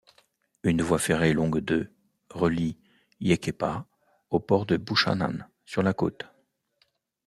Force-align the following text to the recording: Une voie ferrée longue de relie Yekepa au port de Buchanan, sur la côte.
Une 0.63 0.81
voie 0.81 0.97
ferrée 0.97 1.31
longue 1.31 1.59
de 1.59 1.91
relie 2.31 2.75
Yekepa 3.19 3.85
au 4.31 4.39
port 4.39 4.65
de 4.65 4.77
Buchanan, 4.77 5.45
sur 5.63 5.83
la 5.83 5.93
côte. 5.93 6.25